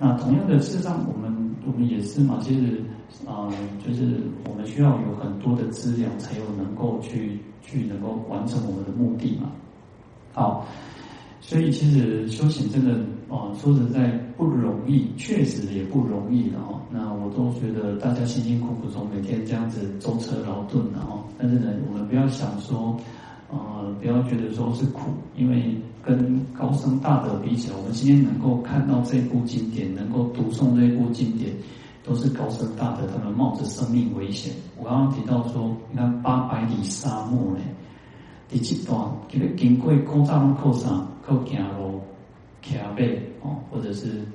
[0.00, 2.82] 那同样的，事实上我们我们也是嘛，就是
[3.26, 3.48] 啊、
[3.86, 9.50] 就是我们需要有很多的资料，才有能够去去能够完成我们的目的嘛。
[10.32, 10.66] 好，
[11.40, 12.94] 所以其实修行真的
[13.28, 16.80] 啊，说实在不容易，确实也不容易的哈。
[16.90, 22.98] 那我都觉得大家辛辛苦苦从每天这样子舟车劳顿然后，但是呢，我们不要想说。
[23.54, 31.52] 呃，不要觉得说是苦，因为跟高僧大德比起来，我们今天能够看到这部经典，能够读诵这部经典，
[32.04, 34.52] 都是高僧大德他们冒着生命危险。
[34.76, 37.60] 我刚刚提到说，你看八百里沙漠呢，
[38.48, 40.88] 第七段就是经过古早拢靠啥？
[41.24, 41.44] 靠走
[41.78, 42.00] 路、
[42.62, 42.96] 骑马
[43.42, 44.26] 哦，或者是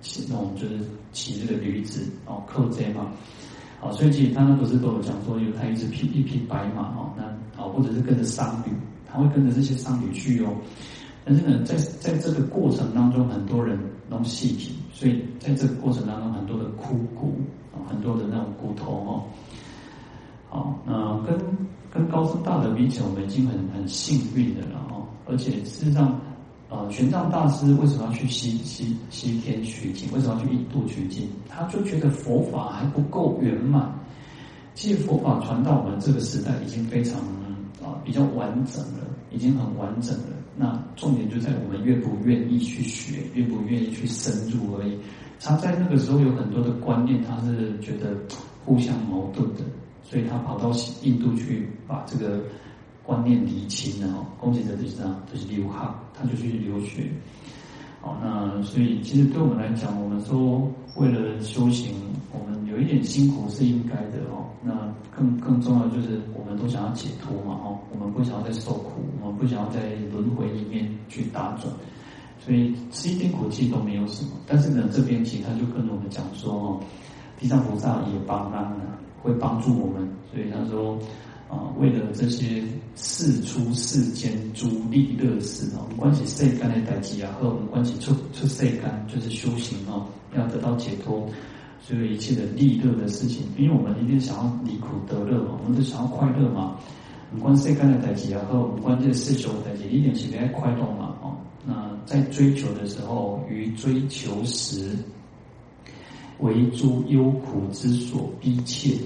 [0.00, 0.78] 骑那种就是
[1.12, 3.10] 骑这个驴子哦，靠这嘛。
[3.80, 7.24] 啊，所以其实他们不是都有讲说，有他一只匹一匹白马哦，那
[7.60, 8.70] 哦，或者是跟着商旅，
[9.04, 10.54] 他会跟着这些商旅去哦。
[11.24, 13.76] 但是呢，在在这个过程当中，很多人
[14.08, 17.34] 弄细体，所以在这个过程当中，很多的枯骨
[17.72, 19.24] 啊，很多的那种骨头哦。
[20.48, 21.36] 好，那跟
[21.90, 22.24] 跟高
[23.00, 26.20] 我们已经很很幸运的了哦，而且事实上。
[26.74, 30.10] 呃，玄奘大师为什么要去西西西天取经？
[30.10, 31.28] 为什么要去印度取经？
[31.46, 33.92] 他就觉得佛法还不够圆满。
[34.72, 37.20] 其实佛法传到我们这个时代已经非常
[37.82, 40.30] 啊、比较完整了，已经很完整了。
[40.56, 44.98] 那重点就在我们愿不愿意去学，愿不愿意去深入而已。
[45.40, 48.16] 他在那个时候有很多的观念，他是觉得
[48.64, 49.60] 互相矛盾的，
[50.02, 52.40] 所以他跑到印度去把这个。
[53.04, 55.74] 观念厘清了哦，恭喜的就是这样，就是留学，
[56.14, 57.10] 他就去留学。
[58.00, 61.94] 好，那所以其实对我们来讲，我们说为了修行，
[62.32, 64.46] 我们有一点辛苦是应该的哦。
[64.62, 64.72] 那
[65.16, 71.72] 更更重要就是，我们都想要解脱嘛哦，我们不想要再受苦，我们不想要在轮回里面去打转，
[72.38, 74.30] 所以吃一点苦气都没有什么。
[74.46, 76.80] 但是呢，这边其实他就跟我们讲说哦，
[77.38, 80.98] 地藏菩萨也帮忙了，会帮助我们，所以他说。
[81.52, 82.64] 啊，为了这些
[82.96, 91.28] 世出世间诸利乐事啊，我们关系世间的代际啊，和我们关系出出世间就是修行啊，要得到解脱，
[91.82, 96.78] 所有一切的利乐的事情，因为我们一定想要离苦得乐嘛，我们都想要快乐嘛。
[97.30, 101.14] 我们关世间的代际啊，和我们关这世俗的代际，一点是爱快乐嘛。
[101.20, 101.36] 哦，
[101.66, 104.96] 那在追求的时候，于追求时，
[106.40, 108.96] 为诸忧苦之所逼切。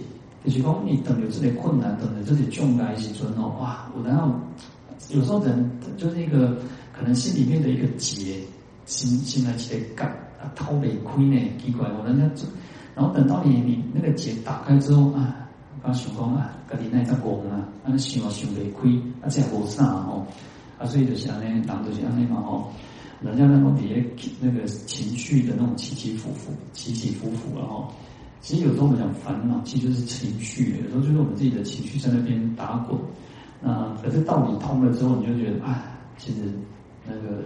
[0.47, 3.91] 就是讲，你等有这些困难，等着这些障碍时阵哦，哇！
[3.97, 4.33] 我然后
[5.11, 6.57] 有时候人就是一个
[6.93, 8.39] 可能心里面的一个结，
[8.85, 10.09] 心心来起来干
[10.41, 12.31] 啊，掏没亏呢，奇怪哦，人家
[12.95, 15.49] 然后等到你你那个结打开之后啊，
[15.83, 20.25] 刚想讲啊，家己那只讲啊，啊想啊想没亏，啊这无啥哦，
[20.79, 22.71] 啊所以就是安尼，人就是安尼嘛吼，
[23.21, 24.01] 人家那种底下
[24.41, 27.93] 那个情绪的那种起起伏伏，起起伏伏了吼。
[28.47, 30.81] 其实有时候我们讲烦恼，其实就是情绪。
[30.85, 32.97] 有时候就是我们自己的情绪在那边打滚。
[33.61, 35.83] 那可是道理通了之后，你就觉得啊，
[36.17, 36.43] 其实
[37.05, 37.43] 那个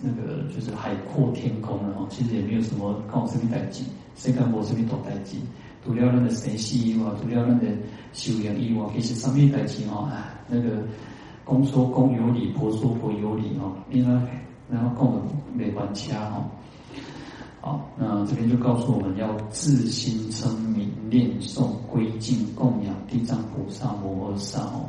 [0.00, 2.06] 那个就是海阔天空了哦。
[2.08, 3.84] 其实也没有什么告诉你代志，
[4.16, 5.36] 谁敢我这边懂代志？
[5.84, 7.66] 除了那个神仙以外，除了那个
[8.14, 10.08] 修养以外，其实上面代志哦？
[10.10, 10.82] 啊，那个
[11.44, 13.76] 公说公有理，婆说婆有理哦。
[13.90, 14.10] 应该
[14.74, 15.20] 然后共
[15.52, 16.42] 没关系哦。
[17.60, 24.88] 好，那这边就告诉我们要自心称名念诵归敬供养地藏菩萨摩诃萨哦。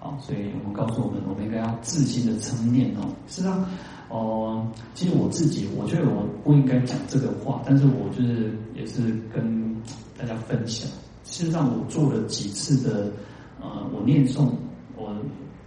[0.00, 3.08] 好，所以我们告诉我们，我们应该要自心的称念哦。
[3.28, 3.64] 实际上，
[4.08, 9.74] 哦，其实我自己，我觉得我不应该讲这个话，但是我就是也是跟
[10.18, 10.88] 大家分享。
[11.24, 13.12] 事实上，我做了几次的，
[13.60, 14.48] 呃，我念诵，
[14.96, 15.14] 我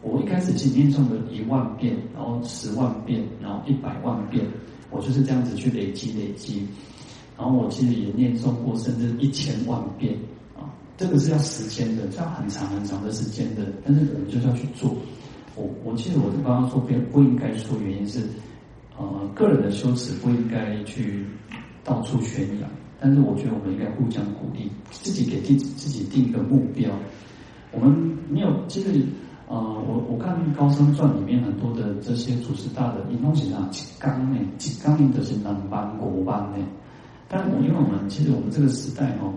[0.02, 4.46] 我一开始其实念诵了一万遍，然后十万遍，然后一百万遍。
[4.92, 6.68] 我就是这样子去累积累积，
[7.38, 10.14] 然后我其实也念诵过，甚至一千万遍
[10.54, 13.66] 啊，这个是要时间的，这样很长很长的时间的。
[13.86, 14.94] 但是我们就是要去做。
[15.56, 18.20] 我我记得我刚刚说不不应该说，原因是，
[18.98, 21.26] 呃，个人的修持不应该去
[21.84, 22.70] 到处宣扬。
[23.00, 26.92] 但是我觉得我们应该互相鼓励，自己给自自己定一个目标。
[27.72, 27.90] 我们
[28.30, 29.04] 没有其实。
[29.52, 36.66] 呃，我我看《高僧传》里面很多的这些祖师大德，一弄起来几刚呢，几刚硬的是南班国班呢。
[37.28, 39.34] 但我因为我们其实我们这个时代哦，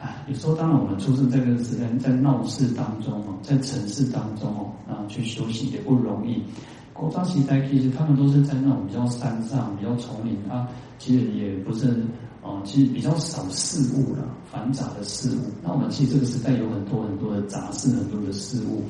[0.00, 6.44] 啊，有时候当然我们出生在这个时代，在闹市当中哦，在城市当中哦，啊，去修行也不容易。
[6.92, 10.68] 古早时代其实他们都是在那种比较山上、比较丛林啊，
[11.00, 12.04] 其实也不是
[12.42, 15.50] 哦，其实比较少事物了，繁杂的事物。
[15.60, 18.84] 那我们其实这个时代有很多很多的杂事，很多的事物。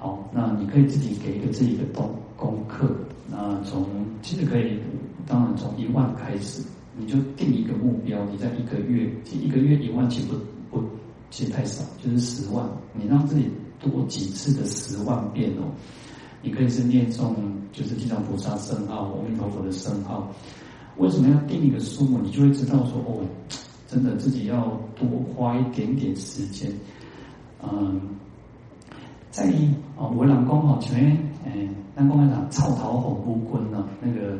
[0.00, 2.88] 好，那你可以自己给一个自己的功功课。
[3.28, 3.84] 那从
[4.22, 4.78] 其实可以，
[5.26, 6.62] 当然从一万开始，
[6.96, 8.24] 你就定一个目标。
[8.32, 10.88] 你在一个月，一个月一万，其实不不，
[11.30, 12.66] 其实太少，就是十万。
[12.94, 15.70] 你让自己多几次的十万遍哦。
[16.42, 17.34] 你可以是念诵，
[17.70, 20.32] 就是地藏菩萨圣号、阿弥陀佛的圣号。
[20.96, 22.18] 为什么要定一个数目？
[22.22, 23.20] 你就会知道说，哦，
[23.86, 26.72] 真的自己要多花一点点时间。
[27.62, 28.00] 嗯，
[29.30, 29.52] 在
[29.96, 34.36] 哦，文朗公哦前面，哎，南公来讲，草头红布棍呢，那个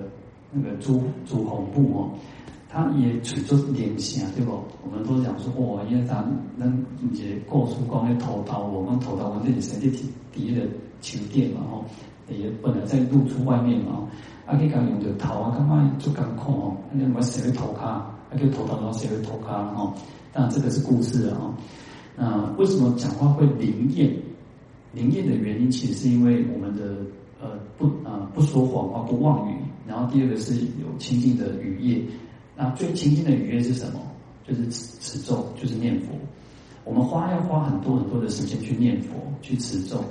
[0.50, 2.10] 那个朱朱红布哦，
[2.68, 4.50] 他也取作联想，对不？
[4.82, 6.24] 我们都讲说，哇，因为咱
[6.58, 6.66] 咱
[7.00, 10.66] 一个故事讲的头刀，我们头刀我这里身体第一的
[11.00, 11.84] 球垫嘛，吼，
[12.28, 14.08] 也本来在露出外面嘛，
[14.44, 19.92] 啊，可以讲用着头啊，干嘛做艰苦哦，那我写个头卡，啊，叫头刀，然后写个头卡，吼，
[20.32, 21.54] 当然这个是故事啊。
[22.16, 24.12] 那为什么讲话会灵验？
[24.92, 26.96] 灵验的原因，其实是因为我们的
[27.40, 29.54] 呃不啊、呃、不说谎话，不妄语。
[29.86, 32.02] 然后第二个是有清净的语业。
[32.56, 34.00] 那最清净的语业是什么？
[34.46, 36.08] 就是持持咒，就是念佛。
[36.84, 40.02] 我们花要花很多很多的时间去念佛，去持咒。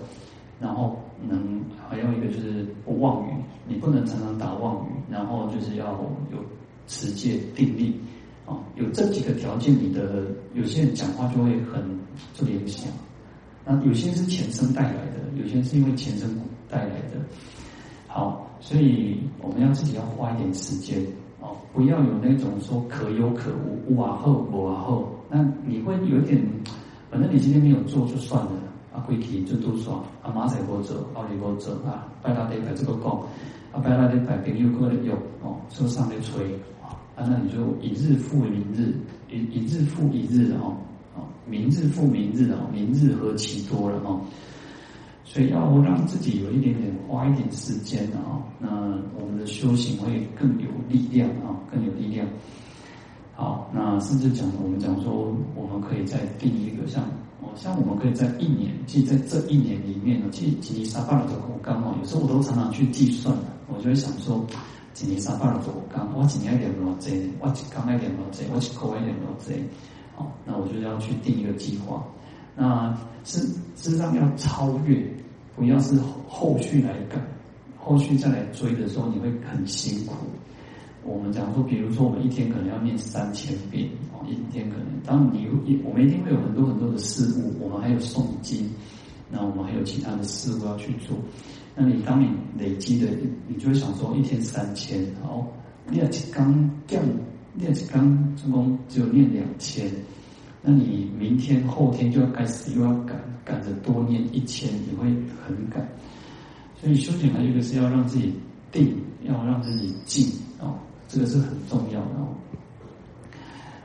[0.59, 3.31] 然后能还有一个就是不妄语，
[3.67, 4.89] 你不能常常打妄语。
[5.11, 5.91] 然后就是要
[6.31, 6.37] 有
[6.87, 7.99] 持戒定力
[8.45, 8.59] 啊。
[8.75, 11.83] 有这几个条件，你的有些人讲话就会很
[12.33, 12.91] 做联想。
[13.71, 16.27] 那有些是前生带来的，有些是因为前生
[16.67, 17.21] 带来的。
[18.07, 20.99] 好，所以我们要自己要花一点时间
[21.39, 25.07] 哦，不要有那种说可有可无，无啊后无啊后。
[25.29, 26.41] 那你会有点，
[27.11, 28.51] 反正你今天没有做就算了，
[28.91, 33.11] 啊，回去就都说啊，马仔不做，奥利不做啊，拜拉得拜这个讲，
[33.71, 36.43] 啊，拜拉得拜朋友过来用哦，车上的吹。
[36.81, 38.95] 啊，那你就一日复一日，
[39.29, 40.75] 一一日复一日，哦，
[41.49, 44.21] 明日复明日哦，明日何其多了哦，
[45.25, 48.69] 所以要让自己有一点点花一点时间啊，那
[49.19, 52.27] 我们的修行会更有力量啊，更有力量。
[53.33, 57.03] 好，那甚至讲我们讲说，我们可以再定一个像
[57.41, 63.35] 哦，像我们可以在一年，即在这一年里面呢，即吉尼沙巴的口刚哦，有时候我都常常去计算，
[63.67, 64.45] 我就会想说。
[65.01, 69.53] 一年三百六十五天，我几年一点多济，我一天一点多济，我一口一点多济。
[70.19, 72.05] 好，那我就要去定一个计划。
[72.57, 73.39] 那是
[73.75, 75.01] 事实上要超越，
[75.55, 77.25] 不要是后续来赶，
[77.77, 80.15] 后续再来追的时候，你会很辛苦。
[81.05, 88.69] 我们讲说，比如说我们一天可能要念三千遍，哦，一天可能，当然你一我们一定会有很多很多的事物，我们还有诵经，
[89.31, 91.15] 那我们还有其他的事物要去做。
[91.75, 93.07] 那你当你累积的，
[93.47, 95.47] 你就会想说一天三千，好，
[95.89, 96.99] 练起刚掉，
[97.55, 98.01] 练起刚
[98.37, 99.91] 成功只有练两千，
[100.61, 105.05] 那你明天后天就要开始又要赶赶着多练一千，你会
[105.45, 105.87] 很赶。
[106.79, 108.33] 所以修行还有一个是要让自己
[108.71, 110.25] 定，要让自己静
[110.59, 112.27] 哦，这个是很重要的哦。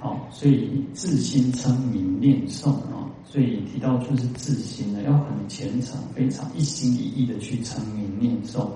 [0.00, 8.68] 好，所以自心称名念诵啊，所以提到就是自心呢，要很虔诚，非常一心一意的去称名念诵，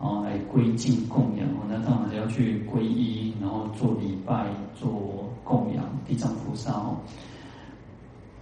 [0.00, 1.66] 啊，来归敬供养哦。
[1.68, 6.96] 那当然要去皈依，然后做礼拜、做供养地藏菩萨哦。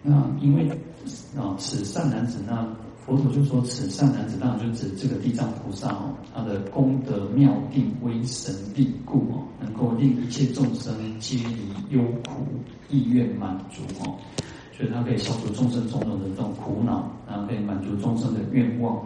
[0.02, 0.68] 那因为
[1.36, 2.66] 啊，此善男子那。
[3.06, 12.44] 佛陀就说：“此善男子，当然就指这个地藏菩萨哦，他的功德妙定威神力故哦，能够令一切众生皆离忧苦
[12.90, 14.18] 意愿满足哦，
[14.72, 19.00] 所以他可以消除众生种种的这种苦恼，然后可以满足众生的愿望，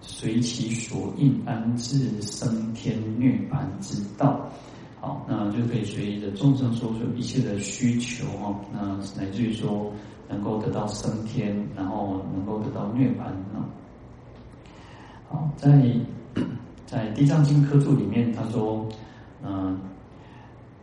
[0.00, 4.48] 随其所应安置升天涅槃之道，
[5.00, 9.92] 好，那就可以随着众生所有一切的需求哦，那乃至于说。”
[10.28, 13.64] 能够得到升天，然后能够得到涅槃呢？
[15.28, 15.70] 好，在
[16.84, 18.84] 在《地藏经》科注里面，他说，
[19.44, 19.78] 嗯、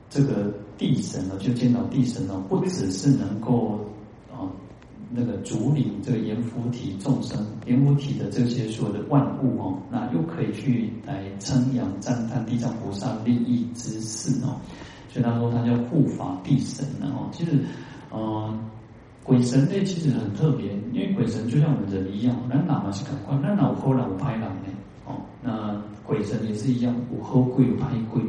[0.10, 3.78] 这个地神呢，就见到地神呢，不只是能够、
[5.16, 14.58] 那个主领这个阎浮提众生、阎浮提的这些所有的万物哦，那又可以去来称扬赞叹地藏菩萨利益之事哦，
[15.10, 17.64] 所以他说他叫护法地神，然后其实，
[18.12, 18.60] 嗯、
[19.24, 24.74] 鬼神类其实很特别，因为鬼神就像我们人一样，人哪嘛是感官，那哪有好人有歹人呢？
[25.06, 28.22] 哦，那鬼神也是一样，有好鬼有歹鬼，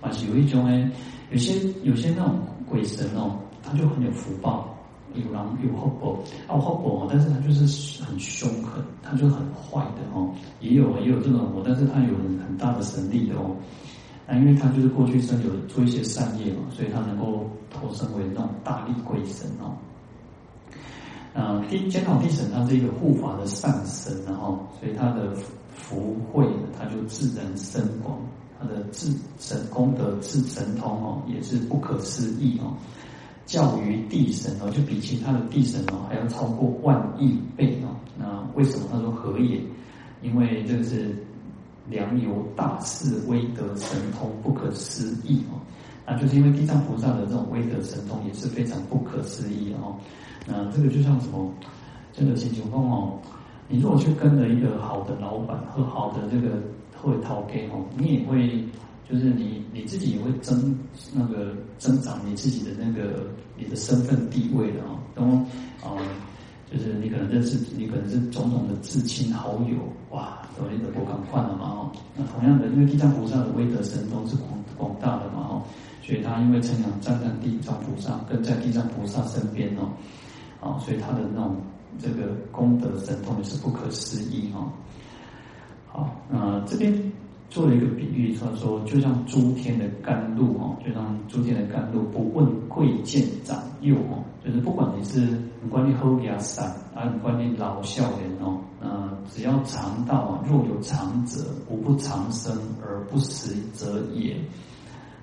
[0.00, 0.90] 啊是有一种诶，
[1.30, 4.74] 有些有些那种鬼神哦，他就很有福报，
[5.14, 6.12] 有狼有福报，
[6.46, 13.56] 啊有福报，但是他就是很凶狠，他就很坏的哦，也有也有这种哦，但是他有很很大的神力的哦，
[14.26, 19.76] 那因为他就是过去生有做一些善业嘛，所以他能够投生为那种大力鬼神哦。
[21.34, 25.34] 啊，地菅老地神他是一个护法的上神，然后所以他的
[25.74, 26.46] 福慧
[26.78, 28.18] 他就自然深广，
[28.60, 32.76] 他的智神功德智神通哦也是不可思议哦，
[33.46, 37.94] 较于地神哦就比其他的地神哦还要超过万亿倍哦。
[38.18, 39.60] 那为什么他说何也？
[40.22, 41.16] 因为这个是
[41.88, 45.58] 良由大士威德神通不可思议哦。
[46.06, 49.96] 那就是因为地藏菩萨的这种威德神通也是非常不可思议哦。
[50.46, 51.52] 那这个就像什么？
[52.14, 53.18] 这个请求公哦，
[53.68, 56.62] 你如果去跟了一个好的老板和好的这个
[57.00, 58.62] 会讨给哦，你也会
[59.08, 60.78] 就是你你自己也会增
[61.12, 63.26] 那个增长你自己的那个
[63.56, 64.98] 你的身份地位的哦。
[65.14, 65.36] 然后
[65.86, 66.00] 啊，
[66.70, 69.76] 就是你可能认识你可能是种种的至亲好友
[70.10, 71.92] 哇，所以的不敢换了嘛哦。
[72.16, 75.62] 那同样的，因为地藏菩萨的威德神通是广广大的嘛哦。
[76.04, 79.90] 所以他因为成长站在地藏菩萨，跟在地藏菩萨身边哦，
[80.60, 81.56] 啊，所以他的那种
[81.98, 84.72] 这个功德神通也是不可思议哈。
[85.86, 87.11] 好，那这边
[87.52, 104.34] 做了一个比喻，他说就像诸天的甘露哈，就像诸天的甘露，不问贵贱长幼哦，就是不管你是不管你厚雅散啊，不管你老少人哦，那，只要尝到啊，若有尝者，无不长生而不死者也。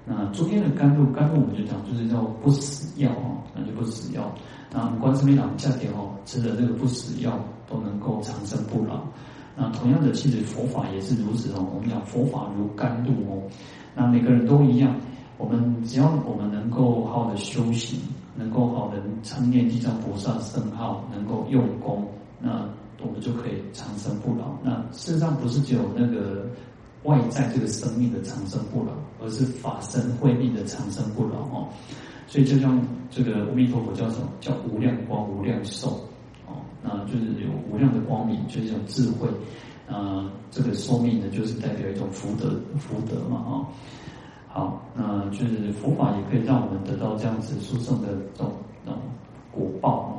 [0.05, 4.31] 那诸天的甘露，甘露我们就讲就是叫不死药哦，那就不死药。
[4.71, 9.03] 那观世音老家庭哦，吃的这个不死药都能够长生不老。
[9.55, 11.65] 那同样的，其实佛法也是如此哦。
[11.73, 13.43] 我们讲佛法如甘露哦，
[13.95, 14.95] 那每个人都一样。
[15.37, 17.99] 我们只要我们能够好好的修行，
[18.35, 22.07] 能够好的称念地藏菩萨圣号，能够用功，
[22.39, 22.67] 那
[23.01, 24.57] 我们就可以长生不老。
[24.63, 26.45] 那事实上不是只有那个。
[27.03, 28.91] 外在这个生命的长生不老，
[29.21, 31.65] 而是法身慧命的长生不老哦。
[32.27, 32.77] 所以就像
[33.09, 34.27] 这个阿弥陀佛叫什么？
[34.41, 35.97] 叫无量光、无量寿。
[36.81, 39.27] 那就是有无量的光明，就是一种智慧。
[39.87, 43.51] 啊，这个寿命呢，就是代表一种福德、福德嘛啊。
[44.47, 48.53] 好，那就是佛法也可以让我们得到这样子殊胜的这种
[48.85, 48.99] 这种
[49.51, 50.11] 果报啊。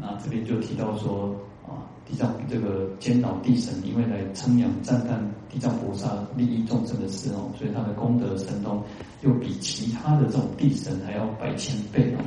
[0.00, 1.34] 那这边就提到说。
[1.66, 8.82] 啊地藏这个菅老地神，因为来称扬赞叹地藏菩萨利益众生的事哦，所以他的功德神通
[9.20, 12.24] 又比其他的这种地神还要百千倍哦。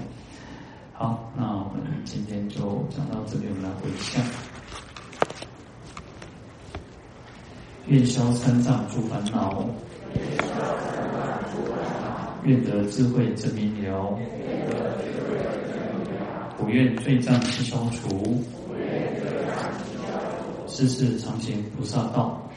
[1.01, 4.23] 好，那我们今天就讲到这边，我们来回向。
[7.87, 9.65] 愿消三障诸烦恼，
[12.43, 14.15] 愿得智慧真明了，
[16.59, 18.39] 不愿罪障悉消除。
[20.67, 22.47] 世世常行菩萨道，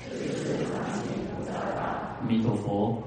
[2.21, 3.03] 阿弥陀佛。